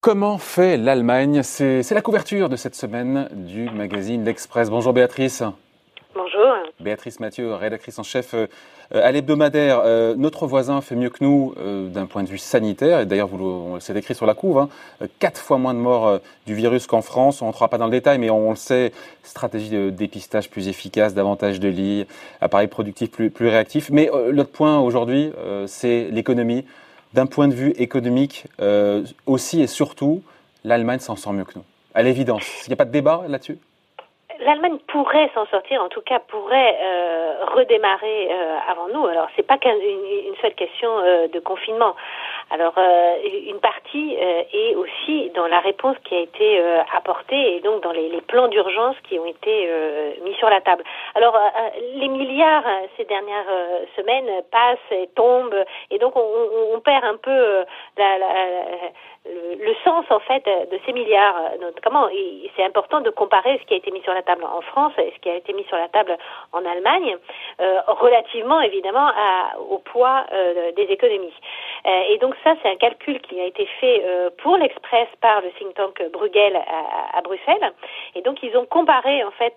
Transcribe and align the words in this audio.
Comment 0.00 0.38
fait 0.38 0.76
l'Allemagne? 0.76 1.42
C'est 1.42 1.90
la 1.90 2.02
couverture 2.02 2.48
de 2.48 2.56
cette 2.56 2.74
semaine 2.74 3.28
du 3.32 3.68
magazine 3.70 4.24
L'Express. 4.24 4.70
Bonjour 4.70 4.92
Béatrice. 4.92 5.42
Bonjour. 6.14 6.54
Béatrice 6.78 7.18
Mathieu, 7.18 7.54
rédactrice 7.54 7.98
en 7.98 8.04
chef 8.04 8.34
euh, 8.34 8.46
à 8.92 9.10
l'hebdomadaire. 9.10 9.80
Euh, 9.84 10.14
notre 10.16 10.46
voisin 10.46 10.80
fait 10.80 10.94
mieux 10.94 11.10
que 11.10 11.24
nous 11.24 11.54
euh, 11.58 11.88
d'un 11.88 12.06
point 12.06 12.22
de 12.22 12.28
vue 12.28 12.38
sanitaire, 12.38 13.00
et 13.00 13.06
d'ailleurs, 13.06 13.30
c'est 13.80 13.96
écrit 13.96 14.14
sur 14.14 14.24
la 14.24 14.34
couve, 14.34 14.58
hein. 14.58 14.68
quatre 15.18 15.40
fois 15.40 15.58
moins 15.58 15.74
de 15.74 15.80
morts 15.80 16.20
du 16.46 16.54
virus 16.54 16.86
qu'en 16.86 17.02
France. 17.02 17.42
On 17.42 17.46
ne 17.46 17.50
rentrera 17.50 17.68
pas 17.68 17.78
dans 17.78 17.86
le 17.86 17.90
détail, 17.90 18.18
mais 18.18 18.30
on, 18.30 18.50
le 18.50 18.56
sait, 18.56 18.92
stratégie 19.24 19.70
de 19.70 19.90
dépistage 19.90 20.48
plus 20.50 20.68
efficace, 20.68 21.14
davantage 21.14 21.58
de 21.58 21.68
lits, 21.68 22.06
appareils 22.40 22.68
productifs 22.68 23.10
plus, 23.10 23.30
plus 23.30 23.48
réactifs. 23.48 23.90
Mais 23.90 24.08
l'autre 24.30 24.52
point 24.52 24.78
aujourd'hui, 24.78 25.32
c'est 25.66 26.08
l'économie 26.12 26.64
d'un 27.12 27.26
point 27.26 27.48
de 27.48 27.54
vue 27.54 27.70
économique 27.70 28.46
aussi 29.26 29.62
et 29.62 29.66
surtout, 29.66 30.22
l'Allemagne 30.62 31.00
s'en 31.00 31.16
sort 31.16 31.32
mieux 31.32 31.44
que 31.44 31.56
nous. 31.56 31.64
À 31.92 32.02
l'évidence. 32.02 32.44
Il 32.66 32.70
n'y 32.70 32.74
a 32.74 32.76
pas 32.76 32.84
de 32.84 32.92
débat 32.92 33.24
là-dessus? 33.28 33.58
L'Allemagne 34.40 34.78
pourrait 34.88 35.30
s'en 35.34 35.46
sortir, 35.46 35.82
en 35.82 35.88
tout 35.88 36.00
cas 36.00 36.18
pourrait 36.18 36.76
euh, 36.82 37.44
redémarrer 37.54 38.28
euh, 38.30 38.58
avant 38.68 38.88
nous. 38.88 39.06
Alors 39.06 39.28
c'est 39.36 39.46
pas 39.46 39.58
qu'une 39.58 39.70
une 39.72 40.36
seule 40.42 40.54
question 40.54 40.88
de 41.32 41.38
confinement. 41.40 41.94
Alors 42.54 42.74
une 43.48 43.58
partie 43.58 44.14
est 44.14 44.76
aussi 44.76 45.30
dans 45.34 45.48
la 45.48 45.58
réponse 45.58 45.96
qui 46.04 46.14
a 46.14 46.20
été 46.20 46.62
apportée 46.94 47.56
et 47.56 47.60
donc 47.60 47.82
dans 47.82 47.90
les, 47.90 48.08
les 48.08 48.20
plans 48.20 48.46
d'urgence 48.46 48.94
qui 49.08 49.18
ont 49.18 49.26
été 49.26 49.68
mis 50.22 50.34
sur 50.34 50.48
la 50.48 50.60
table. 50.60 50.84
Alors 51.16 51.36
les 51.96 52.06
milliards 52.06 52.62
ces 52.96 53.06
dernières 53.06 53.50
semaines 53.96 54.30
passent 54.52 54.78
et 54.92 55.08
tombent 55.16 55.64
et 55.90 55.98
donc 55.98 56.14
on, 56.14 56.74
on 56.74 56.78
perd 56.78 57.04
un 57.04 57.16
peu 57.16 57.64
la, 57.98 58.18
la 58.18 58.28
le, 59.26 59.74
sens 59.84 60.04
en 60.10 60.20
fait 60.20 60.44
de 60.44 60.78
ces 60.84 60.92
milliards. 60.92 61.34
Comment 61.82 62.08
c'est 62.56 62.64
important 62.64 63.00
de 63.00 63.10
comparer 63.10 63.58
ce 63.58 63.66
qui 63.66 63.74
a 63.74 63.76
été 63.76 63.90
mis 63.90 64.02
sur 64.02 64.12
la 64.14 64.22
table 64.22 64.44
en 64.44 64.60
France 64.60 64.92
et 64.98 65.12
ce 65.14 65.20
qui 65.20 65.30
a 65.30 65.36
été 65.36 65.52
mis 65.52 65.64
sur 65.64 65.76
la 65.76 65.88
table 65.88 66.16
en 66.52 66.64
Allemagne, 66.64 67.16
euh, 67.60 67.80
relativement 67.86 68.60
évidemment 68.60 69.06
à, 69.06 69.58
au 69.58 69.78
poids 69.78 70.24
euh, 70.32 70.72
des 70.72 70.84
économies. 70.84 71.34
Euh, 71.86 72.12
et 72.12 72.18
donc 72.18 72.34
ça, 72.42 72.54
c'est 72.62 72.70
un 72.70 72.76
calcul 72.76 73.20
qui 73.20 73.40
a 73.40 73.44
été 73.44 73.66
fait 73.80 74.02
pour 74.38 74.56
l'Express 74.56 75.08
par 75.20 75.40
le 75.42 75.50
think 75.58 75.74
tank 75.74 76.02
Bruegel 76.12 76.56
à, 76.56 77.18
à, 77.18 77.20
Bruxelles. 77.22 77.72
Et 78.14 78.22
donc 78.22 78.42
ils 78.42 78.56
ont 78.56 78.66
comparé 78.66 79.22
en 79.24 79.30
fait, 79.32 79.54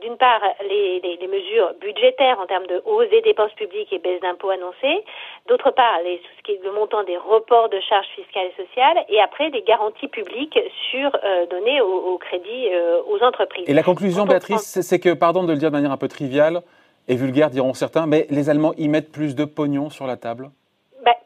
d'une 0.00 0.16
part 0.16 0.42
les, 0.68 1.00
les, 1.00 1.16
les, 1.16 1.26
mesures 1.28 1.72
budgétaires 1.80 2.38
en 2.40 2.46
termes 2.46 2.66
de 2.66 2.82
hausse 2.84 3.08
des 3.10 3.22
dépenses 3.22 3.52
publiques 3.54 3.92
et 3.92 3.98
baisse 3.98 4.20
d'impôts 4.20 4.50
annoncées, 4.50 5.04
d'autre 5.48 5.70
part 5.70 6.00
les, 6.04 6.20
ce 6.36 6.42
qui 6.42 6.52
est 6.52 6.64
le 6.64 6.72
montant 6.72 7.02
des 7.04 7.16
reports 7.16 7.68
de 7.68 7.80
charges 7.80 8.08
fiscales 8.14 8.46
et 8.46 8.62
sociales 8.62 9.04
et 9.08 9.20
après 9.20 9.50
des 9.50 9.62
garanties 9.62 10.08
publiques 10.08 10.58
sur 10.90 11.10
euh, 11.24 11.46
données 11.46 11.80
au, 11.80 12.18
crédit 12.18 12.68
euh, 12.72 13.00
aux 13.08 13.22
entreprises. 13.22 13.68
Et 13.68 13.74
la 13.74 13.82
conclusion, 13.82 14.24
Béatrice, 14.24 14.80
c'est 14.80 15.00
que, 15.00 15.14
pardon 15.14 15.44
de 15.44 15.52
le 15.52 15.58
dire 15.58 15.70
de 15.70 15.76
manière 15.76 15.92
un 15.92 15.96
peu 15.96 16.08
triviale 16.08 16.62
et 17.08 17.16
vulgaire, 17.16 17.50
diront 17.50 17.74
certains, 17.74 18.06
mais 18.06 18.26
les 18.30 18.50
Allemands 18.50 18.74
y 18.76 18.88
mettent 18.88 19.12
plus 19.12 19.34
de 19.34 19.44
pognon 19.44 19.90
sur 19.90 20.06
la 20.06 20.16
table? 20.16 20.50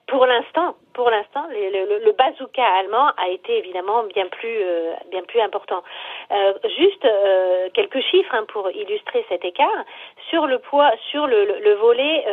Pour 0.06 0.24
l'instant, 0.24 0.76
pour 0.92 1.10
l'instant, 1.10 1.44
le, 1.50 2.04
le, 2.04 2.12
bazooka 2.12 2.64
allemand 2.78 3.10
a 3.16 3.28
été 3.28 3.58
évidemment 3.58 4.04
bien 4.04 4.28
plus, 4.28 4.58
euh, 4.62 4.94
bien 5.10 5.22
plus 5.22 5.40
important. 5.40 5.82
Euh, 6.30 6.52
juste 6.78 7.04
euh, 7.04 7.68
quelques 7.74 8.00
chiffres 8.00 8.32
hein, 8.32 8.44
pour 8.48 8.70
illustrer 8.70 9.26
cet 9.28 9.44
écart 9.44 9.84
sur 10.30 10.46
le 10.46 10.58
poids, 10.60 10.92
sur 11.10 11.26
le, 11.26 11.58
le 11.60 11.74
volet 11.74 12.24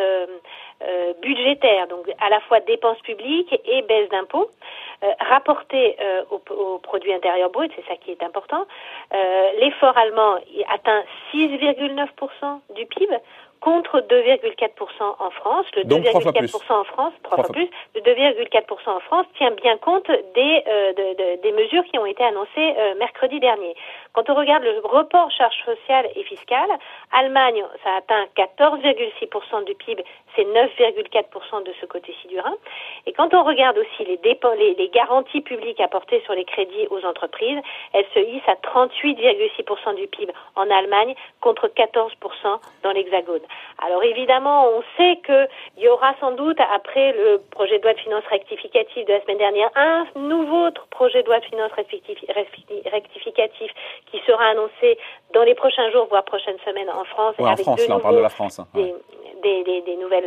budgétaire, 1.22 1.88
donc 1.88 2.06
à 2.20 2.30
la 2.30 2.42
fois 2.42 2.60
dépenses 2.60 3.00
publiques 3.02 3.54
et 3.66 3.82
baisse 3.84 4.10
d'impôts. 4.10 4.50
Euh, 5.04 5.12
rapporté 5.20 5.98
euh, 6.00 6.24
au, 6.32 6.42
au, 6.54 6.80
produit 6.80 7.14
intérieur 7.14 7.50
brut, 7.50 7.70
c'est 7.76 7.86
ça 7.88 7.98
qui 7.98 8.12
est 8.12 8.24
important. 8.24 8.66
Euh, 9.14 9.52
l'effort 9.60 9.98
allemand 9.98 10.38
atteint 10.70 11.04
6,9% 11.34 12.60
du 12.76 12.86
PIB 12.86 13.14
contre 13.64 14.02
2,4% 14.02 15.16
en 15.20 15.30
France. 15.32 15.66
Le 15.76 15.84
2,4% 15.84 16.74
en 16.74 16.84
France, 16.84 17.14
trois, 17.24 17.38
fois, 17.38 17.54
plus, 17.54 17.70
le 17.96 18.02
2,4% 18.02 18.90
en 18.90 19.00
France 19.00 19.26
tient 19.38 19.52
bien 19.52 19.78
compte 19.78 20.08
des, 20.36 20.64
euh, 20.68 20.92
de, 20.94 21.06
de, 21.16 21.42
des 21.42 21.52
mesures 21.54 21.84
qui 21.86 21.98
ont 21.98 22.06
été 22.06 22.24
annoncées 22.24 22.74
euh, 22.78 22.96
mercredi 23.00 23.40
dernier. 23.40 23.74
Quand 24.12 24.30
on 24.30 24.36
regarde 24.36 24.64
le 24.64 24.82
report 24.84 25.32
charges 25.32 25.64
sociales 25.66 26.08
et 26.14 26.24
fiscales, 26.24 26.72
Allemagne, 27.14 27.64
ça 27.84 27.92
atteint 27.98 28.26
14,6% 28.36 29.64
du 29.64 29.76
PIB, 29.76 30.04
c'est 30.36 30.44
9,4% 30.44 31.64
de 31.64 31.72
ce 31.80 31.86
côté-ci 31.86 32.28
du 32.28 32.40
Rhin. 32.40 32.56
Et 33.06 33.14
quand 33.14 33.34
on 33.34 33.44
regarde 33.44 33.78
aussi 33.78 34.06
les, 34.06 34.18
dépenses, 34.18 34.58
les, 34.58 34.74
les 34.76 34.90
garanties 34.90 35.42
publiques 35.42 35.80
apportées 35.80 36.22
sur 36.26 36.34
les 36.34 36.46
crédits 36.46 36.88
aux 36.90 37.04
entreprises, 37.06 37.60
elles 37.94 38.06
se 38.14 38.20
hissent 38.20 38.48
à 38.48 38.56
38,6% 38.56 39.96
du 39.96 40.08
PIB 40.08 40.34
en 40.56 40.70
Allemagne 40.70 41.16
contre 41.42 41.68
14% 41.68 42.10
dans 42.84 42.92
l'Hexagone. 42.92 43.42
Alors 43.86 44.04
évidemment, 44.04 44.68
on 44.70 44.84
sait 44.98 45.20
qu'il 45.26 45.84
y 45.84 45.88
aura 45.88 46.16
sans 46.20 46.32
doute, 46.32 46.58
après 46.74 47.14
le 47.14 47.42
projet 47.52 47.80
de 47.80 47.84
loi 47.84 47.94
de 47.94 48.00
finances 48.00 48.26
rectificative 48.30 49.06
de 49.06 49.14
la 49.14 49.22
semaine 49.22 49.38
dernière, 49.38 49.70
un 49.76 50.06
nouveau 50.16 50.70
projet 50.90 51.24
de 51.24 51.28
loi 51.28 51.40
de 51.40 51.46
finances 51.46 51.72
rectificatif 51.72 53.72
qui 54.12 54.20
sera 54.26 54.46
annoncé 54.46 54.98
dans 55.34 55.44
les 55.44 55.56
prochains 55.56 55.90
jours, 55.92 56.08
voire 56.10 56.24
prochaines 56.24 56.60
semaines 56.66 56.90
en 56.90 57.04
France. 57.06 57.36
En 57.40 57.56
France, 57.56 57.88
là, 57.88 57.96
on 57.96 58.00
parle 58.00 58.18
de 58.18 58.22
la 58.22 58.30
France. 58.30 58.60
Hein. 58.60 58.68
Des, 58.74 59.64
des, 59.64 59.82
des, 59.82 59.96
nouvelles 59.98 60.23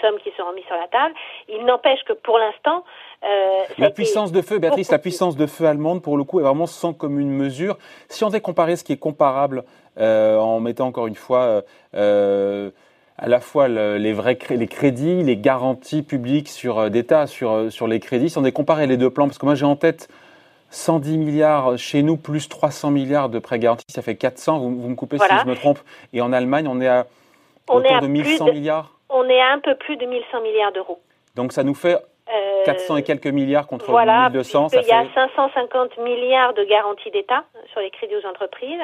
sommes 0.00 0.18
qui 0.22 0.30
seront 0.36 0.52
mises 0.52 0.64
sur 0.66 0.76
la 0.76 0.88
table. 0.88 1.14
Il 1.48 1.64
n'empêche 1.64 2.00
que 2.06 2.12
pour 2.12 2.38
l'instant, 2.38 2.84
euh, 3.24 3.64
la 3.78 3.90
puissance 3.90 4.32
de 4.32 4.40
feu, 4.40 4.58
Béatrice, 4.58 4.90
la 4.90 4.98
puissance 4.98 5.36
de 5.36 5.46
feu 5.46 5.66
allemande, 5.66 6.02
pour 6.02 6.16
le 6.16 6.24
coup, 6.24 6.40
est 6.40 6.42
vraiment 6.42 6.66
sans 6.66 6.92
commune 6.92 7.30
mesure. 7.30 7.76
Si 8.08 8.24
on 8.24 8.28
devait 8.28 8.40
comparer 8.40 8.76
ce 8.76 8.84
qui 8.84 8.92
est 8.92 8.98
comparable 8.98 9.64
euh, 9.98 10.38
en 10.38 10.60
mettant 10.60 10.86
encore 10.86 11.06
une 11.06 11.14
fois 11.14 11.62
euh, 11.94 12.70
à 13.18 13.28
la 13.28 13.40
fois 13.40 13.68
les 13.68 14.12
vrais 14.12 14.38
les 14.50 14.66
crédits, 14.66 15.22
les 15.22 15.36
garanties 15.36 16.02
publiques 16.02 16.48
sur 16.48 16.90
d'État 16.90 17.26
sur, 17.26 17.70
sur 17.70 17.86
les 17.86 18.00
crédits, 18.00 18.30
si 18.30 18.38
on 18.38 18.44
est 18.44 18.52
comparé 18.52 18.86
les 18.86 18.96
deux 18.96 19.10
plans, 19.10 19.26
parce 19.26 19.36
que 19.36 19.44
moi 19.44 19.54
j'ai 19.54 19.66
en 19.66 19.76
tête 19.76 20.08
110 20.70 21.18
milliards 21.18 21.76
chez 21.76 22.02
nous 22.02 22.16
plus 22.16 22.48
300 22.48 22.92
milliards 22.92 23.28
de 23.28 23.38
prêts 23.38 23.58
garantis, 23.58 23.84
ça 23.90 24.00
fait 24.00 24.14
400, 24.14 24.60
vous, 24.60 24.88
me 24.88 24.94
coupez 24.94 25.18
si 25.18 25.24
je 25.42 25.46
me 25.46 25.54
trompe, 25.54 25.80
et 26.14 26.22
en 26.22 26.32
Allemagne 26.32 26.66
on 26.66 26.80
est 26.80 26.88
à 26.88 27.06
on 27.68 27.76
autour 27.76 28.00
de 28.00 28.06
1100 28.06 28.52
milliards 28.52 28.99
On 29.10 29.28
est 29.28 29.40
à 29.40 29.52
un 29.52 29.58
peu 29.58 29.74
plus 29.74 29.96
de 29.96 30.06
1100 30.06 30.40
milliards 30.40 30.72
d'euros. 30.72 31.00
Donc 31.36 31.52
ça 31.52 31.62
nous 31.62 31.74
fait 31.74 31.98
400 32.64 32.96
et 32.96 33.02
quelques 33.02 33.26
milliards 33.26 33.66
contre 33.66 33.90
voilà, 33.90 34.28
1200. 34.30 34.68
Ça 34.68 34.80
il 34.80 34.86
y 34.86 34.92
a 34.92 35.04
550 35.14 35.98
milliards 35.98 36.54
de 36.54 36.64
garanties 36.64 37.10
d'État 37.10 37.44
sur 37.72 37.80
les 37.80 37.90
crédits 37.90 38.16
aux 38.16 38.26
entreprises. 38.26 38.80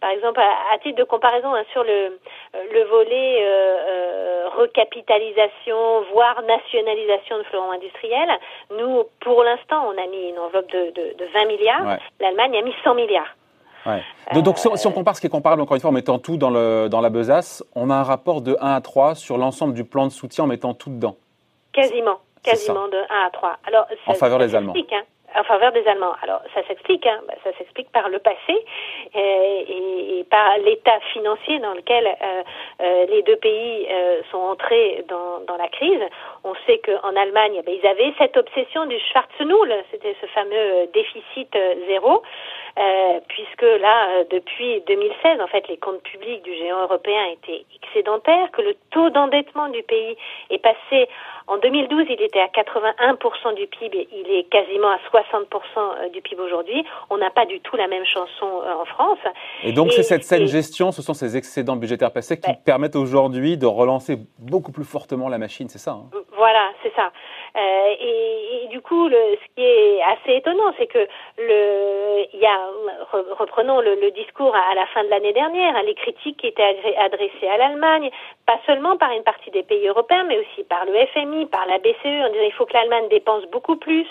Par 0.00 0.10
exemple, 0.10 0.40
à, 0.40 0.78
titre 0.78 0.98
de 0.98 1.04
comparaison, 1.04 1.54
hein, 1.54 1.64
sur 1.72 1.82
le, 1.84 2.18
le 2.54 2.84
volet 2.84 3.38
euh, 3.40 3.76
euh, 3.88 4.48
recapitalisation, 4.56 6.02
voire 6.12 6.42
nationalisation 6.42 7.38
de 7.38 7.42
fleurons 7.44 7.72
industriels, 7.72 8.38
nous, 8.76 9.04
pour 9.20 9.42
l'instant, 9.42 9.88
on 9.88 10.02
a 10.02 10.06
mis 10.06 10.28
une 10.28 10.38
enveloppe 10.38 10.70
de, 10.70 10.90
de, 10.90 11.16
de 11.18 11.24
20 11.32 11.44
milliards. 11.46 11.98
L'Allemagne 12.20 12.56
a 12.56 12.62
mis 12.62 12.74
100 12.84 12.94
milliards. 12.94 13.34
Ouais. 13.86 14.02
Donc, 14.42 14.58
si, 14.58 14.86
on, 14.86 14.92
compare 14.92 15.16
ce 15.16 15.20
qui 15.20 15.26
est 15.26 15.30
comparable, 15.30 15.62
encore 15.62 15.74
une 15.74 15.80
fois, 15.80 15.90
en 15.90 15.94
mettant 15.94 16.18
tout 16.18 16.36
dans, 16.36 16.50
le, 16.50 16.88
dans 16.88 17.00
la 17.00 17.10
besace, 17.10 17.62
on 17.74 17.90
a 17.90 17.94
un 17.94 18.02
rapport 18.02 18.40
de 18.40 18.56
1 18.60 18.74
à 18.74 18.80
3 18.80 19.14
sur 19.14 19.36
l'ensemble 19.38 19.74
du 19.74 19.84
plan 19.84 20.06
de 20.06 20.12
soutien 20.12 20.44
en 20.44 20.46
mettant 20.46 20.74
tout 20.74 20.90
dedans. 20.90 21.16
Quasiment 21.72 22.18
quasiment 22.44 22.88
de 22.88 22.98
1 22.98 23.26
à 23.26 23.30
3. 23.30 23.56
Alors, 23.66 23.86
ça, 23.88 24.12
en 24.12 24.14
faveur 24.14 24.38
des 24.38 24.54
Allemands. 24.54 24.74
Hein, 24.76 25.02
en 25.36 25.42
faveur 25.42 25.72
des 25.72 25.84
Allemands. 25.88 26.14
Alors, 26.22 26.40
ça 26.54 26.62
s'explique, 26.68 27.04
hein, 27.06 27.20
bah, 27.26 27.34
ça 27.42 27.50
s'explique 27.58 27.90
par 27.90 28.08
le 28.08 28.20
passé 28.20 28.54
euh, 29.16 29.62
et, 29.66 30.18
et, 30.18 30.24
par 30.24 30.58
l'état 30.58 31.00
financier 31.12 31.58
dans 31.58 31.72
lequel 31.72 32.06
euh, 32.06 32.42
euh, 32.82 33.06
les 33.06 33.22
deux 33.22 33.36
pays 33.36 33.88
sont 34.30 34.38
entrés 34.38 35.04
dans, 35.08 35.40
dans, 35.46 35.56
la 35.56 35.68
crise. 35.68 36.00
On 36.44 36.54
sait 36.66 36.78
qu'en 36.78 37.16
Allemagne, 37.16 37.60
bah, 37.66 37.72
ils 37.72 37.86
avaient 37.86 38.14
cette 38.18 38.36
obsession 38.36 38.86
du 38.86 38.96
Schwarz-Null, 39.10 39.74
c'était 39.90 40.14
ce 40.20 40.26
fameux 40.26 40.86
déficit 40.92 41.56
zéro. 41.88 42.22
Euh, 42.76 43.20
puisque 43.28 43.62
là, 43.62 44.08
euh, 44.08 44.24
depuis 44.32 44.82
2016, 44.88 45.40
en 45.40 45.46
fait, 45.46 45.68
les 45.68 45.76
comptes 45.76 46.02
publics 46.02 46.42
du 46.42 46.52
géant 46.56 46.82
européen 46.82 47.24
étaient 47.32 47.64
excédentaires, 47.72 48.50
que 48.50 48.62
le 48.62 48.74
taux 48.90 49.10
d'endettement 49.10 49.68
du 49.68 49.82
pays 49.84 50.16
est 50.50 50.58
passé, 50.58 51.08
en 51.46 51.58
2012, 51.58 52.06
il 52.08 52.20
était 52.20 52.40
à 52.40 52.48
81% 52.48 53.54
du 53.54 53.68
PIB, 53.68 54.08
il 54.10 54.28
est 54.32 54.44
quasiment 54.50 54.88
à 54.88 54.98
60% 55.12 55.44
euh, 55.76 56.08
du 56.08 56.20
PIB 56.20 56.42
aujourd'hui. 56.42 56.84
On 57.10 57.18
n'a 57.18 57.30
pas 57.30 57.46
du 57.46 57.60
tout 57.60 57.76
la 57.76 57.86
même 57.86 58.04
chanson 58.06 58.46
en 58.46 58.84
France. 58.86 59.18
Et 59.62 59.72
donc, 59.72 59.92
c'est 59.92 60.02
cette 60.02 60.24
saine 60.24 60.46
gestion, 60.46 60.90
ce 60.90 61.00
sont 61.00 61.14
ces 61.14 61.36
excédents 61.36 61.76
budgétaires 61.76 62.12
passés 62.12 62.40
qui 62.40 62.50
permettent 62.64 62.96
aujourd'hui 62.96 63.56
de 63.56 63.66
relancer 63.66 64.16
beaucoup 64.40 64.72
plus 64.72 64.84
fortement 64.84 65.28
la 65.28 65.38
machine, 65.38 65.68
c'est 65.68 65.78
ça 65.78 65.92
hein? 65.92 66.10
Voilà, 66.36 66.72
c'est 66.82 66.92
ça. 66.94 67.12
Et, 67.56 68.66
du 68.68 68.80
coup, 68.80 69.08
le, 69.08 69.16
ce 69.16 69.54
qui 69.54 69.64
est 69.64 70.02
assez 70.02 70.36
étonnant, 70.36 70.72
c'est 70.78 70.86
que 70.86 71.06
le, 71.38 72.26
y 72.34 72.46
a, 72.46 72.58
reprenons 73.38 73.80
le, 73.80 73.94
le 73.94 74.10
discours 74.10 74.54
à, 74.54 74.74
la 74.74 74.86
fin 74.86 75.04
de 75.04 75.10
l'année 75.10 75.32
dernière, 75.32 75.76
hein, 75.76 75.82
les 75.84 75.94
critiques 75.94 76.38
qui 76.38 76.48
étaient 76.48 76.96
adressées 76.98 77.48
à 77.48 77.56
l'Allemagne, 77.56 78.10
pas 78.46 78.58
seulement 78.66 78.96
par 78.96 79.12
une 79.12 79.22
partie 79.22 79.50
des 79.50 79.62
pays 79.62 79.86
européens, 79.86 80.24
mais 80.24 80.38
aussi 80.38 80.64
par 80.64 80.84
le 80.84 80.92
FMI, 81.06 81.46
par 81.46 81.66
la 81.66 81.78
BCE, 81.78 82.26
en 82.26 82.30
disant 82.30 82.44
il 82.44 82.52
faut 82.52 82.66
que 82.66 82.74
l'Allemagne 82.74 83.08
dépense 83.08 83.44
beaucoup 83.46 83.76
plus. 83.76 84.06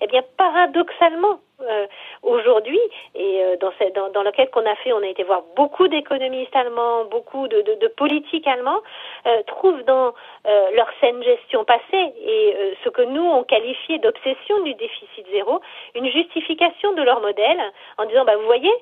Eh 0.00 0.06
bien, 0.06 0.22
paradoxalement, 0.36 1.40
euh, 1.62 1.86
aujourd'hui 2.22 2.78
et 3.14 3.42
euh, 3.42 3.56
dans, 3.56 3.72
cette, 3.78 3.94
dans, 3.94 4.10
dans 4.10 4.22
lequel 4.22 4.50
qu'on 4.50 4.66
a 4.66 4.74
fait, 4.76 4.92
on 4.92 5.02
a 5.02 5.06
été 5.06 5.22
voir 5.22 5.42
beaucoup 5.54 5.88
d'économistes 5.88 6.54
allemands, 6.54 7.04
beaucoup 7.06 7.48
de, 7.48 7.62
de, 7.62 7.74
de 7.74 7.88
politiques 7.88 8.46
allemands, 8.46 8.80
euh, 9.26 9.42
trouvent 9.46 9.82
dans 9.84 10.12
euh, 10.46 10.70
leur 10.74 10.88
saine 11.00 11.22
gestion 11.22 11.64
passée 11.64 12.12
et 12.20 12.54
euh, 12.54 12.74
ce 12.84 12.90
que 12.90 13.02
nous 13.02 13.24
on 13.24 13.42
qualifiait 13.42 13.98
d'obsession 13.98 14.60
du 14.64 14.74
déficit 14.74 15.26
zéro, 15.30 15.60
une 15.94 16.10
justification 16.10 16.92
de 16.92 17.02
leur 17.02 17.20
modèle 17.20 17.60
en 17.96 18.04
disant 18.04 18.24
bah 18.26 18.36
vous 18.36 18.46
voyez, 18.46 18.72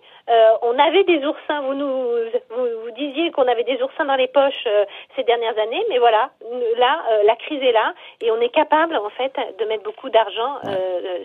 on 0.63 0.79
avait 0.79 1.05
des 1.05 1.25
oursins, 1.25 1.61
vous 1.63 1.75
nous 1.75 2.09
vous, 2.51 2.67
vous 2.83 2.91
disiez 2.93 3.31
qu'on 3.31 3.47
avait 3.47 3.63
des 3.63 3.81
oursins 3.83 4.07
dans 4.07 4.17
les 4.17 4.27
poches 4.27 4.67
ces 5.15 5.23
dernières 5.23 5.59
années, 5.59 5.85
mais 5.91 5.99
voilà, 5.99 6.31
là 6.79 7.03
la 7.25 7.37
crise 7.37 7.63
est 7.63 7.73
là 7.73 7.95
et 8.21 8.31
on 8.31 8.41
est 8.41 8.49
capable 8.49 8.97
en 8.97 9.11
fait 9.11 9.33
de 9.59 9.65
mettre 9.67 9.85
beaucoup 9.85 10.09
d'argent 10.09 10.61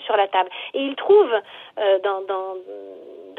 sur 0.05 0.17
la 0.17 0.27
table. 0.27 0.49
Et 0.73 0.81
ils 0.81 0.95
trouvent 0.95 1.38
euh, 1.38 1.38
dans, 1.77 2.21
dans, 2.21 2.55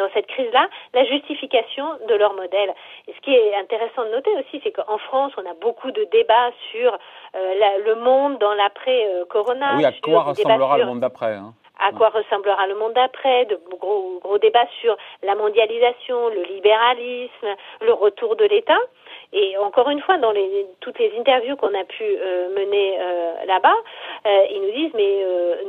dans 0.00 0.08
cette 0.14 0.26
crise-là 0.26 0.68
la 0.94 1.04
justification 1.04 1.84
de 2.08 2.14
leur 2.14 2.34
modèle. 2.34 2.72
Et 3.06 3.12
ce 3.12 3.20
qui 3.20 3.34
est 3.34 3.54
intéressant 3.56 4.04
de 4.04 4.10
noter 4.10 4.30
aussi, 4.38 4.60
c'est 4.64 4.72
qu'en 4.72 4.98
France, 4.98 5.32
on 5.36 5.48
a 5.48 5.54
beaucoup 5.60 5.90
de 5.90 6.04
débats 6.10 6.50
sur 6.70 6.92
euh, 6.92 7.54
la, 7.58 7.78
le 7.78 7.94
monde 7.96 8.38
dans 8.38 8.54
l'après-corona. 8.54 9.76
oui, 9.76 9.84
à 9.84 9.92
quoi 9.92 10.22
ressemblera 10.22 10.78
le 10.78 10.86
monde 10.86 11.00
d'après 11.00 11.34
hein 11.34 11.52
à 11.82 11.92
quoi 11.92 12.10
ressemblera 12.10 12.66
le 12.66 12.74
monde 12.74 12.92
d'après, 12.92 13.46
de 13.46 13.58
gros, 13.70 14.20
gros 14.22 14.36
débats 14.36 14.68
sur 14.82 14.94
la 15.22 15.34
mondialisation, 15.34 16.28
le 16.28 16.42
libéralisme, 16.42 17.56
le 17.80 17.92
retour 17.94 18.36
de 18.36 18.44
l'État. 18.44 18.78
Et 19.32 19.56
encore 19.58 19.88
une 19.90 20.00
fois, 20.00 20.18
dans 20.18 20.32
les, 20.32 20.66
toutes 20.80 20.98
les 20.98 21.12
interviews 21.18 21.56
qu'on 21.56 21.74
a 21.74 21.84
pu 21.84 22.02
euh, 22.02 22.48
mener 22.50 22.98
euh, 23.00 23.44
là-bas, 23.46 23.76
euh, 24.26 24.44
ils 24.50 24.60
nous 24.60 24.72
disent 24.72 24.94
mais 24.94 25.24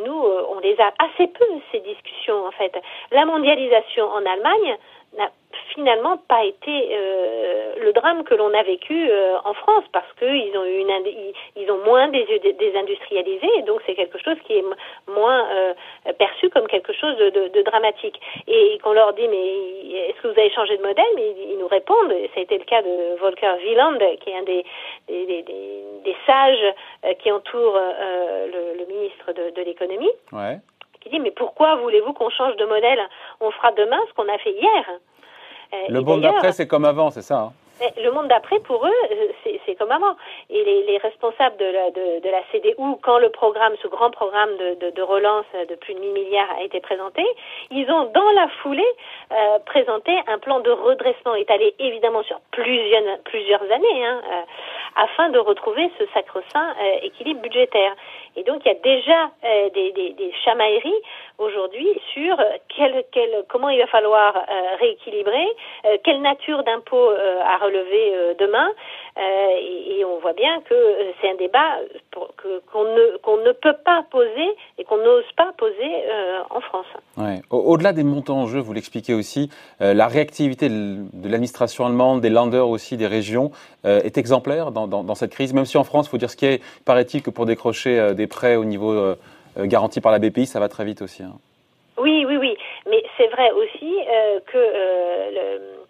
nous, 0.06 0.24
on 0.50 0.60
les 0.60 0.80
a 0.80 0.92
assez 1.00 1.28
peu 1.28 1.46
ces 1.72 1.80
discussions 1.80 2.46
en 2.46 2.52
fait. 2.52 2.74
La 3.12 3.25
mondialisation 3.25 4.06
en 4.10 4.25
Allemagne 4.25 4.78
n'a 5.18 5.31
finalement 5.74 6.18
pas 6.28 6.44
été 6.44 6.90
euh, 6.92 7.74
le 7.81 7.94
drame 7.94 8.24
que 8.24 8.36
l'on 8.36 8.54
a 8.54 8.63
vécu 8.63 9.10
euh, 9.10 9.38
en 9.44 9.54
France 9.54 9.84
parce 9.92 10.12
qu'ils 10.19 10.58
ont 10.58 10.66
une 10.66 10.92
ils, 11.56 11.72
ont 11.72 11.84
moins 11.86 12.08
des 12.10 12.25
désindustrialisé 12.60 13.48
et 13.58 13.62
donc 13.63 13.81
c'est 13.86 13.96
quelque 13.96 14.18
chose 14.19 14.38
qui 14.46 14.58
est 14.58 14.66
moins 15.08 15.46
euh, 15.52 15.74
perçu 16.18 16.50
comme 16.50 16.68
quelque 16.68 16.94
chose 16.94 17.16
de, 17.18 17.30
de, 17.30 17.48
de 17.50 17.62
dramatique. 17.62 18.19
Et 18.48 18.80
qu'on 18.84 18.94
leur 18.94 19.13
dit 19.13 19.28
mais 19.28 20.08
est-ce 20.10 20.22
que 20.22 20.28
vous 20.28 20.40
avez 20.40 20.52
changé 20.52 20.78
de 20.78 20.84
modèle? 20.84 21.06
Mais 21.16 21.34
ils, 21.50 21.57
nous 21.57 21.68
répondent 21.68 22.12
et 22.12 22.30
ça 22.34 22.40
a 22.40 22.44
été 22.44 22.57
le 22.57 22.64
cas 22.66 22.81
de 22.81 23.19
Volker 23.19 23.54
Wieland 23.64 23.98
qui 24.19 24.30
est 24.30 24.38
un 24.38 24.44
des 24.44 24.66
des, 25.07 25.25
des, 25.25 25.46
des 26.04 26.16
sages 26.25 26.74
qui 27.19 27.31
entourent 27.31 27.80
le, 27.80 28.78
le, 28.80 28.86
ministre 28.86 29.31
de, 29.34 29.52
de 29.52 29.62
l'économie. 29.62 30.12
Ouais. 30.31 30.57
Qui 31.01 31.09
dit 31.09 31.19
mais 31.19 31.31
pourquoi 31.31 31.75
voulez-vous 31.75 32.13
qu'on 32.13 32.30
change 32.30 32.56
de 32.56 32.65
modèle? 32.65 33.00
On 33.42 33.51
fera 33.51 33.71
demain 33.71 34.00
ce 34.07 34.13
qu'on 34.13 34.33
a 34.33 34.38
fait 34.38 34.51
hier 34.51 34.86
euh, 35.74 35.77
le 35.88 36.01
monde 36.01 36.21
d'après, 36.21 36.51
c'est 36.51 36.68
comme 36.68 36.83
avant, 36.83 37.12
c'est 37.12 37.21
ça 37.21 37.39
hein? 37.39 37.53
le 37.98 38.12
monde 38.12 38.27
d'après, 38.27 38.59
pour 38.59 38.86
eux, 38.86 38.94
euh, 39.12 39.27
c'est 39.65 39.75
comme 39.75 39.92
avant. 39.92 40.15
Et 40.50 40.63
les, 40.63 40.83
les 40.83 40.98
responsables 40.98 41.57
de 41.57 41.65
la, 41.65 41.92
de, 41.92 42.19
de, 42.21 42.30
la 42.30 42.42
CDU, 42.51 42.75
quand 43.01 43.18
le 43.18 43.30
programme, 43.30 43.74
ce 43.81 43.88
grand 43.88 44.12
programme 44.12 44.56
de, 44.57 44.86
de, 44.86 44.92
de, 44.92 45.01
relance 45.01 45.45
de 45.68 45.75
plus 45.75 45.94
de 45.94 46.00
1000 46.00 46.13
milliards 46.13 46.51
a 46.57 46.63
été 46.63 46.80
présenté, 46.80 47.24
ils 47.71 47.89
ont 47.89 48.06
dans 48.06 48.31
la 48.36 48.47
foulée 48.62 48.83
euh, 49.31 49.59
présenté 49.65 50.12
un 50.27 50.38
plan 50.39 50.59
de 50.59 50.69
redressement 50.69 51.36
étalé 51.36 51.74
évidemment 51.80 52.24
sur 52.24 52.39
plusieurs, 52.51 53.19
plusieurs 53.25 53.63
années, 53.63 54.06
hein, 54.06 54.21
euh, 54.31 54.42
afin 55.04 55.30
de 55.30 55.39
retrouver 55.39 55.92
ce 56.00 56.06
sacro-saint 56.13 56.75
euh, 56.81 57.00
équilibre 57.04 57.42
budgétaire. 57.42 57.94
Et 58.36 58.44
donc 58.44 58.62
il 58.66 58.69
y 58.69 58.72
a 58.72 58.80
déjà 58.81 59.31
euh, 59.44 59.69
des, 59.72 60.31
chamailleries 60.45 61.01
aujourd'hui 61.38 61.88
sur 62.13 62.38
quel, 62.75 63.04
comment 63.50 63.69
il 63.69 63.80
va 63.80 63.88
falloir 63.88 64.45
rééquilibrer, 64.80 65.48
quelle 66.04 66.22
nature 66.22 66.63
d'impôt 66.63 67.10
à 67.10 67.57
relever 67.57 68.36
demain. 68.38 68.69
Et, 69.18 70.06
on 70.06 70.19
voit 70.19 70.33
bien 70.33 70.62
que 70.62 70.75
c'est 71.19 71.30
un 71.30 71.36
débat 71.36 71.80
qu'on 72.12 72.83
ne, 72.83 73.18
qu'on 73.18 73.38
ne 73.38 73.51
peut 73.54 73.75
pas 73.83 74.04
poser 74.12 74.50
et 74.78 74.83
qu'on 74.83 74.98
n'ose 74.98 75.25
pas 75.36 75.51
poser 75.57 75.92
en 76.51 76.62
France. 76.62 76.86
Ouais. 77.18 77.42
Au-delà 77.50 77.92
des 77.92 78.04
montants 78.04 78.42
en 78.42 78.45
jeu, 78.45 78.60
vous 78.60 78.74
l'expliquez 78.74 79.16
aussi, 79.16 79.50
la 79.80 80.07
réactivité 80.07 80.69
de 80.69 81.28
l'administration 81.28 81.88
allemande, 81.88 82.22
des 82.22 82.30
landers 82.30 82.69
aussi, 82.69 82.98
des 82.98 83.07
régions, 83.07 83.51
est 83.83 84.18
exemplaire 84.18 84.72
dans, 84.72 85.16
cette 85.16 85.31
crise, 85.31 85.54
même 85.54 85.66
si 85.66 85.78
en 85.78 85.83
France, 85.83 86.07
il 86.07 86.10
faut 86.10 86.18
dire 86.18 86.30
ce 86.30 86.36
qui 86.36 86.45
est, 86.45 86.62
paraît-il, 86.86 87.22
que 87.22 87.30
pour 87.30 87.45
décrocher 87.45 88.00
euh, 88.00 88.13
des 88.13 88.28
prêts 88.28 88.56
au 88.56 88.66
niveau 88.66 88.92
euh, 88.92 89.16
euh, 89.57 89.66
garanti 89.66 90.01
par 90.01 90.12
la 90.12 90.19
BPI, 90.19 90.45
ça 90.45 90.60
va 90.60 90.69
très 90.69 90.86
vite 90.86 91.01
aussi. 91.01 91.24
Hein. 91.24 91.33
Oui, 91.98 92.25
oui, 92.28 92.38
oui. 92.38 92.56
Mais 92.89 93.04
c'est 93.18 93.28
vrai 93.28 93.51
aussi 93.51 93.95
euh, 94.10 94.39
que 94.45 94.57
le, 94.57 95.81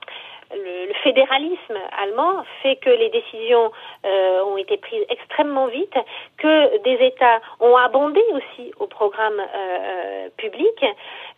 le, 0.53 0.87
le, 0.87 0.93
fédéralisme 1.03 1.77
allemand 2.01 2.43
fait 2.61 2.75
que 2.77 2.89
les 2.89 3.09
décisions 3.09 3.71
euh, 4.05 4.43
ont 4.43 4.57
été 4.57 4.77
prises 4.77 5.05
extrêmement 5.09 5.67
vite, 5.67 5.95
que 6.37 6.77
des 6.83 7.05
États 7.05 7.39
ont 7.59 7.75
abondé 7.75 8.21
aussi 8.33 8.71
au 8.79 8.87
programme 8.87 9.39
euh, 9.39 10.29
public, 10.37 10.85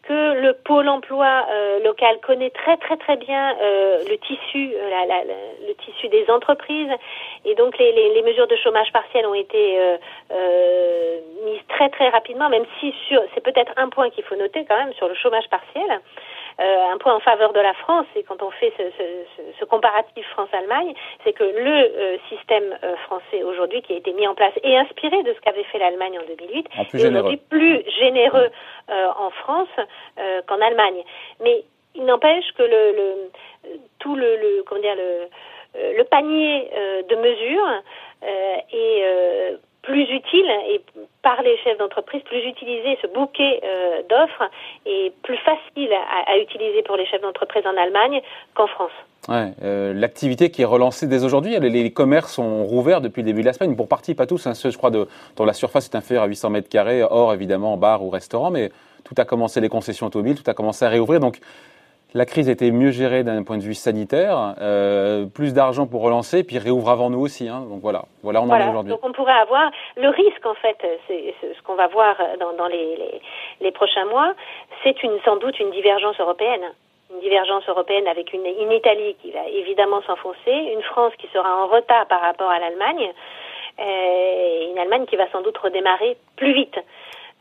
que 0.04 0.42
le 0.42 0.54
pôle 0.54 0.90
emploi 0.90 1.46
euh, 1.50 1.80
local 1.84 2.20
connaît 2.22 2.50
très 2.50 2.78
très 2.78 2.98
très 2.98 3.16
bien 3.18 3.56
euh, 3.62 4.00
le 4.10 4.18
tissu, 4.18 4.74
euh, 4.76 4.90
la, 4.90 5.06
la, 5.06 5.24
le 5.24 5.74
tissu 5.76 6.10
des 6.10 6.30
entreprises, 6.30 6.92
et 7.46 7.56
donc 7.56 7.78
les, 7.78 7.92
les, 7.94 8.14
les 8.14 8.22
mesures 8.24 8.48
de 8.48 8.56
chômage 8.58 8.92
partiel 8.92 9.26
ont 9.26 9.34
été 9.34 9.80
mises 11.46 11.62
très 11.70 11.90
très 11.90 12.10
rapidement, 12.10 12.50
même 12.50 12.66
si 12.80 12.94
sur 13.08 13.22
c'est 13.34 13.44
peut-être 13.44 13.74
un 13.78 13.90
point 13.90 14.10
qu'il 14.10 14.24
faut 14.24 14.36
noter 14.36 14.66
quand 14.66 14.78
même 14.78 14.94
sur 14.94 15.08
le 15.08 15.16
chômage 15.16 15.48
partiel. 15.50 16.02
Euh, 16.60 16.94
un 16.94 16.98
point 16.98 17.16
en 17.16 17.20
faveur 17.20 17.52
de 17.54 17.60
la 17.60 17.74
France, 17.74 18.06
et 18.16 18.24
quand 18.24 18.42
on 18.44 18.52
fait 18.52 18.72
ce, 18.78 18.84
ce, 18.98 19.42
ce 19.60 19.66
comparatif 19.66 20.26
France-Allemagne, 20.30 20.94
c'est 21.24 21.34
que 21.34 21.44
le 21.44 21.72
euh, 21.72 22.18
système 22.30 22.78
euh, 22.84 22.96
français 22.98 23.44
aujourd'hui 23.44 23.82
qui 23.82 23.94
a 23.94 23.98
été 23.98 24.14
mis 24.14 24.28
en 24.28 24.36
place 24.36 24.54
et 24.64 24.78
inspiré 24.78 25.24
de 25.24 25.34
ce 25.34 25.40
qu'avait 25.42 25.64
fait 25.64 25.80
l'Allemagne 25.80 26.20
en 26.20 26.26
2008 26.28 26.68
est 26.78 27.08
aujourd'hui 27.08 27.38
plus 27.38 27.84
généreux 28.00 28.50
en 28.90 29.30
France 29.32 29.70
qu'en 30.48 30.62
Allemagne. 30.62 31.04
Mais 31.42 31.64
il 31.96 32.06
n'empêche 32.06 32.46
que 32.58 32.64
le, 32.64 32.92
le, 32.92 33.30
tout 34.00 34.16
le, 34.16 34.36
le 34.38 34.64
comment 34.64 34.82
dire 34.82 34.96
le, 34.96 35.96
le 35.98 36.04
panier 36.04 36.70
de 37.10 37.16
mesures 37.16 37.82
est 38.72 39.58
plus 39.84 40.04
utile 40.04 40.46
et 40.70 40.82
par 41.22 41.42
les 41.44 41.58
chefs 41.64 41.78
d'entreprise, 41.78 42.22
plus 42.24 42.44
utiliser 42.46 42.98
ce 43.02 43.08
bouquet 43.08 43.62
euh, 43.64 44.02
d'offres 44.10 44.50
est 44.86 45.14
plus 45.22 45.38
facile 45.38 45.90
à, 46.28 46.38
utiliser 46.38 46.82
pour 46.84 46.96
les 46.96 47.06
chefs 47.06 47.22
d'entreprise 47.22 47.64
en 47.66 47.78
Allemagne 47.78 48.22
qu'en 48.56 48.68
France. 48.68 48.92
Ouais, 49.28 49.52
euh, 49.62 49.94
L'activité 49.94 50.52
qui 50.52 50.62
est 50.62 50.66
relancée 50.66 51.08
dès 51.08 51.24
aujourd'hui, 51.24 51.58
les, 51.60 51.94
commerces 51.94 52.34
sont 52.34 52.66
rouverts 52.66 53.02
depuis 53.02 53.22
le 53.22 53.28
début 53.28 53.42
de 53.42 53.46
la 53.46 53.54
semaine, 53.54 53.76
pour 53.76 53.88
partie, 53.88 54.16
pas 54.16 54.26
tous, 54.26 54.48
hein, 54.48 54.54
je 54.54 54.78
crois, 54.78 54.90
de, 54.90 55.08
dont 55.36 55.46
la 55.46 55.54
surface 55.54 55.86
est 55.86 55.96
inférieure 55.96 56.24
à 56.24 56.28
800 56.28 56.50
mètres 56.50 56.70
carrés, 56.70 57.04
hors 57.04 57.34
évidemment 57.34 57.78
bar 57.78 58.04
ou 58.04 58.10
restaurant, 58.10 58.52
mais 58.52 58.72
tout 59.04 59.16
a 59.18 59.26
commencé, 59.26 59.62
les 59.62 59.70
concessions 59.70 60.08
automobiles, 60.08 60.42
tout 60.42 60.50
a 60.50 60.54
commencé 60.54 60.86
à 60.86 60.90
réouvrir. 60.90 61.20
Donc 61.20 61.40
la 62.14 62.26
crise 62.26 62.50
était 62.50 62.72
mieux 62.72 62.92
gérée 62.92 63.24
d'un 63.24 63.44
point 63.44 63.58
de 63.58 63.64
vue 63.64 63.74
sanitaire, 63.74 64.56
euh, 64.62 65.26
plus 65.26 65.54
d'argent 65.54 65.88
pour 65.88 66.02
relancer, 66.02 66.44
puis 66.44 66.58
réouvre 66.60 66.90
avant 66.90 67.10
nous 67.10 67.20
aussi. 67.20 67.50
Hein. 67.50 67.66
Donc 67.70 67.82
voilà, 67.82 68.04
voilà 68.22 68.42
on 68.42 68.46
voilà. 68.46 68.66
en 68.66 68.68
est 68.68 68.70
aujourd'hui. 68.72 68.92
Donc 68.92 69.04
on 69.04 69.12
pourrait 69.12 69.34
avoir 69.34 69.72
le 69.98 70.10
risque 70.10 70.46
en 70.46 70.54
fait, 70.56 70.78
c'est 71.08 71.34
ce 71.42 71.62
qu'on 71.64 71.76
va 71.76 71.88
voir 71.88 72.16
dans, 72.40 72.54
dans 72.54 72.68
les, 72.68 72.96
les, 72.98 73.22
les, 73.62 73.72
prochains 73.72 74.06
mois, 74.06 74.34
c'est 74.84 75.02
une, 75.04 75.18
sans 75.26 75.38
doute 75.38 75.60
une 75.60 75.72
divergence 75.72 76.20
européenne. 76.20 76.74
Une 77.14 77.20
divergence 77.20 77.68
européenne 77.68 78.08
avec 78.08 78.34
une, 78.34 78.46
une 78.46 78.72
Italie 78.72 79.16
qui 79.22 79.32
va 79.32 79.48
évidemment 79.48 80.02
s'enfoncer, 80.02 80.52
une 80.74 80.82
France 80.82 81.14
qui 81.20 81.28
sera 81.32 81.64
en 81.64 81.68
retard 81.68 82.08
par 82.08 82.22
rapport 82.22 82.50
à 82.50 82.58
l'Allemagne, 82.60 83.12
euh, 83.80 84.72
une 84.72 84.80
Allemagne 84.80 85.06
qui 85.06 85.16
va 85.16 85.30
sans 85.32 85.42
doute 85.42 85.58
redémarrer 85.58 86.18
plus 86.38 86.54
vite. 86.54 86.76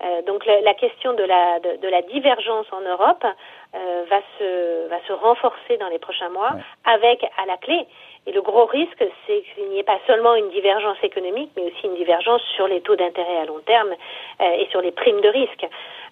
Euh, 0.05 0.23
donc 0.23 0.45
la, 0.47 0.61
la, 0.63 0.75
question 0.75 1.13
de 1.13 1.23
la, 1.23 1.61
de, 1.61 1.81
de, 1.81 1.89
la 1.89 2.03
divergence 2.03 2.67
en 2.73 2.81
Europe 2.81 3.25
euh, 3.25 4.05
va, 4.11 4.21
se, 4.39 4.89
va 4.89 4.97
se 5.07 5.13
renforcer 5.13 5.77
dans 5.79 5.89
les 5.89 5.99
prochains 5.99 6.29
mois 6.31 6.51
ouais. 6.55 6.61
avec 6.85 7.25
à 7.43 7.47
la 7.47 7.57
clé. 7.57 7.87
Et 8.27 8.33
le 8.33 8.43
gros 8.43 8.67
risque, 8.67 9.05
c'est 9.27 9.43
qu'il 9.55 9.69
n'y 9.71 9.79
ait 9.79 9.85
pas 9.85 9.99
seulement 10.07 10.35
une 10.35 10.51
divergence 10.51 10.97
économique, 11.03 11.51
mais 11.57 11.63
aussi 11.63 11.87
une 11.87 11.95
divergence 11.95 12.41
sur 12.55 12.69
les 12.69 12.81
taux 12.81 12.97
d'intérêt 12.97 13.39
à 13.39 13.45
long 13.45 13.61
terme 13.65 13.91
euh, 14.41 14.45
et 14.59 14.67
sur 14.71 14.81
les 14.81 14.93
primes 14.93 15.21
de 15.21 15.29
risque. 15.29 15.65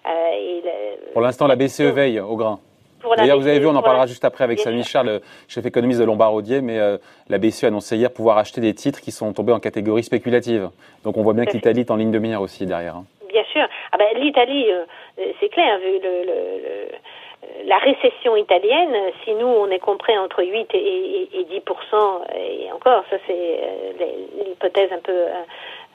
Euh, 0.05 0.09
et 0.33 0.61
le, 0.63 1.11
Pour 1.13 1.21
l'instant, 1.21 1.47
la 1.47 1.55
BCE 1.55 1.93
veille 1.93 2.19
au 2.19 2.35
grain. 2.35 2.59
D'ailleurs, 3.17 3.39
vous 3.39 3.47
avez 3.47 3.59
vu, 3.59 3.65
on 3.65 3.75
en 3.75 3.81
parlera 3.81 4.05
juste 4.05 4.23
après 4.25 4.43
avec 4.43 4.59
Samy 4.59 4.83
Charles, 4.83 5.21
chef 5.47 5.65
économiste 5.65 5.99
de 5.99 6.05
Lombard-Odier, 6.05 6.61
mais 6.61 6.77
la 7.29 7.37
BCE 7.39 7.63
a 7.63 7.67
annoncé 7.67 7.97
hier 7.97 8.11
pouvoir 8.13 8.37
acheter 8.37 8.61
des 8.61 8.75
titres 8.75 9.01
qui 9.01 9.11
sont 9.11 9.33
tombés 9.33 9.53
en 9.53 9.59
catégorie 9.59 10.03
spéculative. 10.03 10.69
Donc 11.03 11.17
on 11.17 11.23
voit 11.23 11.33
bien 11.33 11.45
que 11.45 11.53
l'Italie 11.53 11.79
est 11.79 11.89
en 11.89 11.95
ligne 11.95 12.11
de 12.11 12.19
mire 12.19 12.41
aussi 12.41 12.67
derrière. 12.67 12.97
Hein. 12.97 13.05
Bien 13.31 13.43
sûr. 13.45 13.67
Ben, 14.01 14.19
L'Italie, 14.19 14.67
c'est 15.39 15.49
clair, 15.49 15.77
vu 15.77 15.99
le, 15.99 16.23
le 16.25 16.91
la 17.65 17.77
récession 17.77 18.35
italienne, 18.35 18.95
si 19.23 19.33
nous 19.33 19.47
on 19.47 19.69
est 19.69 19.79
compris 19.79 20.17
entre 20.17 20.43
8 20.43 20.69
et, 20.73 21.47
10% 21.49 22.21
et 22.35 22.71
encore, 22.71 23.03
ça 23.09 23.17
c'est 23.27 23.59
euh, 23.63 23.91
l'hypothèse 24.45 24.91
un 24.91 24.99
peu 24.99 25.11
euh, 25.11 25.29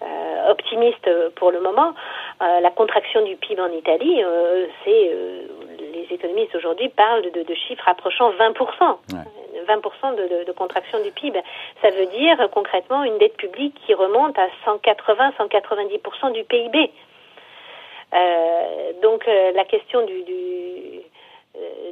euh, 0.03 0.51
optimiste 0.51 1.09
pour 1.37 1.51
le 1.51 1.61
moment, 1.61 1.95
la 2.41 2.71
contraction 2.71 3.23
du 3.23 3.37
PIB 3.37 3.61
en 3.63 3.73
Italie, 3.73 4.23
c'est 4.85 5.11
les 5.81 6.07
économistes 6.11 6.55
aujourd'hui 6.55 6.91
parlent 6.91 7.23
de, 7.23 7.55
chiffres 7.55 7.89
approchant 7.89 8.31
20% 8.33 8.97
20 9.67 10.17
de, 10.17 10.45
de, 10.45 10.53
contraction 10.53 11.03
du 11.03 11.11
PIB. 11.13 11.41
Ça 11.81 11.91
veut 11.91 12.07
dire 12.07 12.49
concrètement 12.53 13.05
une 13.05 13.17
dette 13.17 13.37
publique 13.39 13.75
qui 13.87 13.95
remonte 13.95 14.37
à 14.39 14.49
180-190% 14.67 16.33
du 16.33 16.45
PIB. 16.45 16.91
Donc 19.03 19.27
la 19.27 19.65
question 19.65 20.05
du, 20.05 20.23
du 20.23 20.33
euh, 20.33 21.01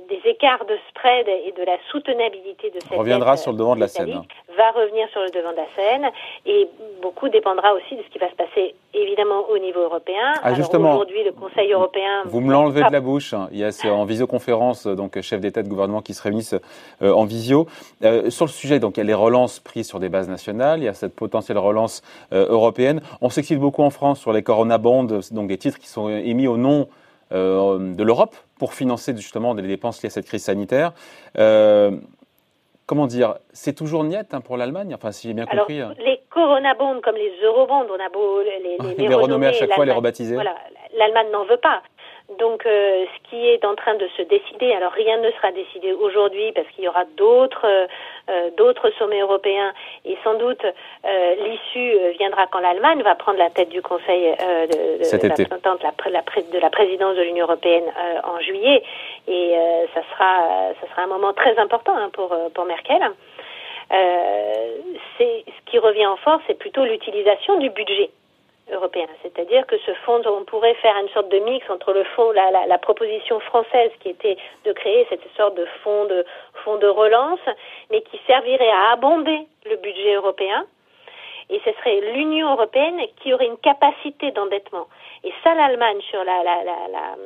des 0.08 0.20
écarts 0.28 0.64
de 0.66 0.76
spread 0.90 1.26
et 1.28 1.52
de 1.52 1.64
la 1.64 1.76
soutenabilité 1.90 2.70
de 2.70 2.80
cette 2.80 2.98
reviendra 2.98 3.36
sur 3.36 3.52
le 3.52 3.58
devant 3.58 3.74
de 3.74 3.80
la 3.80 3.88
scène. 3.88 4.22
Va 4.56 4.70
revenir 4.70 5.08
sur 5.10 5.22
le 5.22 5.30
devant 5.30 5.52
de 5.52 5.56
la 5.56 5.66
scène 5.74 6.10
et 6.46 6.68
beaucoup 7.00 7.28
dépendra 7.28 7.72
aussi 7.74 7.96
de 7.96 8.02
ce 8.02 8.08
qui 8.08 8.18
va 8.18 8.28
se 8.30 8.34
passer 8.34 8.74
évidemment 8.92 9.48
au 9.48 9.58
niveau 9.58 9.80
européen. 9.80 10.34
Ah, 10.42 10.54
justement, 10.54 10.94
aujourd'hui 10.94 11.24
le 11.24 11.32
Conseil 11.32 11.72
européen. 11.72 12.22
Vous 12.26 12.40
me 12.40 12.52
l'enlevez 12.52 12.82
de 12.84 12.92
la 12.92 13.00
bouche. 13.00 13.34
Il 13.52 13.58
y 13.58 13.64
a 13.64 13.70
en 13.92 14.04
visioconférence 14.04 14.86
donc 14.86 15.20
chef 15.20 15.40
d'État 15.40 15.62
de 15.62 15.68
gouvernement 15.68 16.02
qui 16.02 16.14
se 16.14 16.22
réunissent 16.22 16.56
euh, 17.02 17.12
en 17.12 17.24
visio 17.24 17.66
euh, 18.04 18.30
sur 18.30 18.44
le 18.44 18.50
sujet. 18.50 18.78
Donc 18.78 18.96
il 18.96 19.00
y 19.00 19.02
a 19.02 19.06
les 19.06 19.14
relances 19.14 19.60
prises 19.60 19.88
sur 19.88 19.98
des 19.98 20.08
bases 20.08 20.28
nationales. 20.28 20.80
Il 20.80 20.84
y 20.84 20.88
a 20.88 20.94
cette 20.94 21.14
potentielle 21.14 21.58
relance 21.58 22.02
européenne. 22.32 23.00
On 23.20 23.30
s'excite 23.30 23.58
beaucoup 23.58 23.82
en 23.82 23.90
France 23.90 24.20
sur 24.20 24.32
les 24.32 24.42
Corona 24.42 24.78
Bonds, 24.78 25.20
donc 25.30 25.48
des 25.48 25.58
titres 25.58 25.78
qui 25.78 25.88
sont 25.88 26.08
émis 26.08 26.46
au 26.46 26.56
nom 26.56 26.88
de 27.34 28.02
l'Europe 28.02 28.36
pour 28.58 28.74
financer 28.74 29.14
justement 29.16 29.54
des 29.54 29.62
dépenses 29.62 30.02
liées 30.02 30.08
à 30.08 30.10
cette 30.10 30.26
crise 30.26 30.44
sanitaire. 30.44 30.92
Euh, 31.38 31.90
comment 32.86 33.06
dire, 33.06 33.36
c'est 33.52 33.74
toujours 33.74 34.04
niet 34.04 34.32
hein, 34.32 34.40
pour 34.40 34.56
l'Allemagne, 34.56 34.94
enfin 34.94 35.12
si 35.12 35.28
j'ai 35.28 35.34
bien 35.34 35.46
compris. 35.46 35.80
Alors, 35.80 35.90
hein. 35.90 35.94
les 36.04 36.20
Corona 36.30 36.74
Bonds 36.74 37.00
comme 37.02 37.16
les 37.16 37.32
Eurobonds, 37.42 37.86
on 37.90 38.04
a 38.04 38.08
beau 38.12 38.40
les, 38.42 38.60
les, 38.62 38.94
les, 38.98 39.08
les 39.08 39.14
renommer 39.14 39.48
à 39.48 39.52
chaque 39.52 39.72
fois, 39.72 39.84
les 39.84 39.92
rebaptiser. 39.92 40.34
Voilà, 40.34 40.54
l'Allemagne 40.96 41.28
n'en 41.32 41.44
veut 41.44 41.58
pas. 41.58 41.82
Donc, 42.38 42.64
euh, 42.64 43.04
ce 43.04 43.28
qui 43.28 43.46
est 43.48 43.64
en 43.66 43.74
train 43.74 43.94
de 43.96 44.08
se 44.16 44.22
décider, 44.22 44.72
alors 44.72 44.92
rien 44.92 45.18
ne 45.18 45.30
sera 45.32 45.52
décidé 45.52 45.92
aujourd'hui 45.92 46.52
parce 46.52 46.66
qu'il 46.68 46.84
y 46.84 46.88
aura 46.88 47.04
d'autres 47.16 47.66
euh, 47.66 48.50
d'autres 48.56 48.90
sommets 48.98 49.20
européens 49.20 49.74
et 50.06 50.16
sans 50.24 50.34
doute 50.38 50.64
euh, 50.64 51.34
l'issue 51.44 51.92
viendra 52.18 52.46
quand 52.46 52.60
l'Allemagne 52.60 53.02
va 53.02 53.14
prendre 53.14 53.38
la 53.38 53.50
tête 53.50 53.68
du 53.68 53.82
Conseil 53.82 54.34
de, 54.38 54.98
de, 54.98 55.04
Cet 55.04 55.24
été. 55.24 55.44
La, 55.50 55.92
la, 56.10 56.22
de 56.22 56.58
la 56.58 56.70
présidence 56.70 57.14
de 57.16 57.22
l'Union 57.22 57.44
européenne 57.44 57.84
en 58.24 58.40
juillet 58.40 58.82
et 59.28 59.54
ça 59.92 60.00
sera 60.12 60.72
ça 60.80 60.88
sera 60.88 61.02
un 61.02 61.08
moment 61.08 61.34
très 61.34 61.58
important 61.58 61.94
hein, 61.94 62.08
pour 62.14 62.34
pour 62.54 62.64
Merkel. 62.64 63.02
c'est 65.18 65.44
ce 65.46 65.70
qui 65.70 65.78
revient 65.78 66.06
en 66.06 66.16
force, 66.16 66.42
c'est 66.46 66.58
plutôt 66.58 66.84
l'utilisation 66.84 67.58
du 67.58 67.68
budget 67.68 68.10
européen. 68.72 69.06
C'est-à-dire 69.22 69.66
que 69.66 69.76
ce 69.78 69.92
fonds, 70.04 70.22
on 70.26 70.44
pourrait 70.44 70.74
faire 70.74 70.96
une 70.96 71.08
sorte 71.10 71.28
de 71.28 71.38
mix 71.38 71.68
entre 71.68 71.92
le 71.92 72.04
fonds, 72.04 72.30
la, 72.32 72.50
la, 72.50 72.66
la, 72.66 72.78
proposition 72.78 73.40
française 73.40 73.90
qui 74.00 74.10
était 74.10 74.36
de 74.64 74.72
créer 74.72 75.06
cette 75.08 75.24
sorte 75.36 75.56
de 75.56 75.66
fonds 75.82 76.06
de 76.06 76.24
fonds 76.64 76.76
de 76.76 76.86
relance, 76.86 77.40
mais 77.90 78.00
qui 78.02 78.20
servirait 78.26 78.70
à 78.70 78.92
abonder 78.92 79.46
le 79.66 79.76
budget 79.76 80.14
européen. 80.14 80.66
Et 81.50 81.60
ce 81.64 81.72
serait 81.72 82.00
l'Union 82.14 82.52
européenne 82.52 83.00
qui 83.22 83.34
aurait 83.34 83.46
une 83.46 83.58
capacité 83.58 84.30
d'endettement. 84.30 84.86
Et 85.24 85.32
ça, 85.42 85.54
l'Allemagne, 85.54 86.00
sur 86.08 86.24
la, 86.24 86.42
la, 86.42 86.64
la, 86.64 86.88
la, 86.90 87.16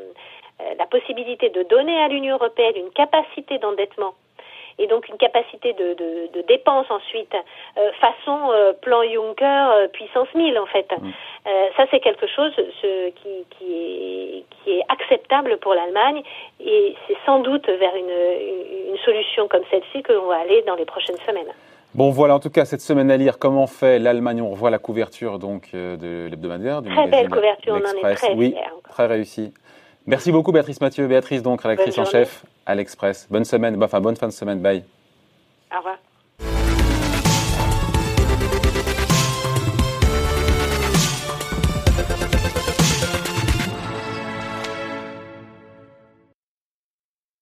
euh, 0.61 0.75
la 0.77 0.87
possibilité 0.87 1.51
de 1.51 1.63
donner 1.63 2.01
à 2.03 2.09
l'Union 2.09 2.35
européenne 2.35 2.75
une 2.77 2.91
capacité 2.91 3.59
d'endettement 3.59 4.15
et 4.79 4.87
donc 4.87 5.09
une 5.09 5.17
capacité 5.17 5.73
de, 5.73 5.95
de, 5.95 6.39
de 6.39 6.47
dépense 6.47 6.87
ensuite, 6.91 7.35
euh, 7.77 7.91
façon 8.01 8.39
euh, 8.53 8.73
plan 8.73 9.03
Juncker 9.03 9.45
euh, 9.45 9.89
puissance 9.89 10.29
1000 10.35 10.59
en 10.59 10.67
fait. 10.67 10.87
Mm. 11.01 11.11
ça 11.77 11.85
c'est 11.91 12.01
quelque 12.01 12.27
chose 12.27 12.53
ce, 12.57 13.11
qui, 13.11 13.45
qui, 13.51 13.73
est, 13.73 14.45
qui 14.51 14.71
est 14.79 14.83
acceptable 14.89 15.59
pour 15.59 15.75
l'Allemagne 15.75 16.23
et 16.61 16.95
c'est 17.07 17.17
sans 17.27 17.41
doute 17.41 17.67
vers 17.67 17.95
une, 17.97 18.91
une 18.91 18.99
solution 19.05 19.49
comme 19.49 19.63
celle-ci 19.71 20.03
que 20.03 20.13
l'on 20.13 20.27
va 20.27 20.37
aller 20.37 20.63
dans 20.67 20.77
les 20.77 20.85
prochaines 20.85 21.19
semaines. 21.27 21.53
Bon, 21.95 22.11
voilà, 22.11 22.35
en 22.35 22.39
tout 22.39 22.51
cas, 22.51 22.67
cette 22.67 22.83
semaine 22.83 23.11
à 23.11 23.17
lire 23.17 23.39
comment 23.39 23.67
fait 23.67 23.99
l'Allemagne. 23.99 24.43
On 24.43 24.51
revoit 24.51 24.71
la 24.71 24.79
couverture 24.79 25.39
donc 25.39 25.73
de 25.73 26.29
l'hebdomadaire. 26.29 26.83
Très 26.83 27.07
belle 27.07 27.31
couverture, 27.31 27.81
on 27.81 28.07
en 28.07 28.09
est 28.11 28.15
très 28.15 28.35
Oui, 28.35 28.55
très 28.91 29.07
réussi. 29.07 29.55
Merci 30.07 30.31
beaucoup, 30.31 30.53
Béatrice 30.53 30.81
Mathieu. 30.81 31.07
Béatrice, 31.07 31.43
donc, 31.43 31.63
rédactrice 31.63 31.99
en 31.99 32.05
chef 32.05 32.45
à 32.69 32.75
l'Express. 32.75 33.27
Bonne 33.31 33.45
semaine, 33.45 33.83
enfin, 33.83 34.01
bonne 34.01 34.17
fin 34.17 34.29
de 34.29 34.33
semaine. 34.33 34.61
Bye. 34.61 34.85
Au 35.73 35.79
revoir. 35.79 35.97